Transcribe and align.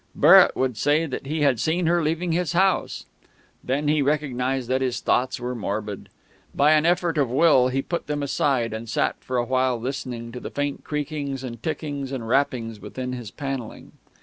Barrett 0.15 0.55
would 0.55 0.77
say 0.77 1.05
that 1.05 1.27
he 1.27 1.41
had 1.41 1.59
seen 1.59 1.85
her 1.85 2.01
leaving 2.01 2.31
his 2.31 2.53
house.... 2.53 3.05
Then 3.63 3.87
he 3.87 4.01
recognised 4.01 4.67
that 4.67 4.81
his 4.81 4.99
thoughts 4.99 5.39
were 5.39 5.53
morbid. 5.53 6.09
By 6.55 6.71
an 6.71 6.87
effort 6.87 7.19
of 7.19 7.29
will 7.29 7.67
he 7.67 7.83
put 7.83 8.07
them 8.07 8.23
aside, 8.23 8.73
and 8.73 8.89
sat 8.89 9.17
for 9.23 9.37
a 9.37 9.45
while 9.45 9.79
listening 9.79 10.31
to 10.31 10.39
the 10.39 10.49
faint 10.49 10.83
creakings 10.83 11.43
and 11.43 11.61
tickings 11.61 12.11
and 12.11 12.27
rappings 12.27 12.79
within 12.79 13.13
his 13.13 13.29
panelling.... 13.29 13.91